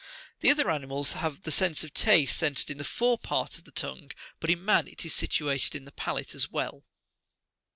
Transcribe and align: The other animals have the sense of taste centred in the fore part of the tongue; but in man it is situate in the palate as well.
The 0.39 0.49
other 0.49 0.71
animals 0.71 1.13
have 1.13 1.43
the 1.43 1.51
sense 1.51 1.83
of 1.83 1.93
taste 1.93 2.35
centred 2.35 2.71
in 2.71 2.79
the 2.79 2.83
fore 2.83 3.19
part 3.19 3.59
of 3.59 3.65
the 3.65 3.71
tongue; 3.71 4.09
but 4.39 4.49
in 4.49 4.65
man 4.65 4.87
it 4.87 5.05
is 5.05 5.13
situate 5.13 5.75
in 5.75 5.85
the 5.85 5.91
palate 5.91 6.33
as 6.33 6.49
well. 6.49 6.83